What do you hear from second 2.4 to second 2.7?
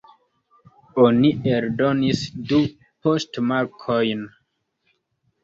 du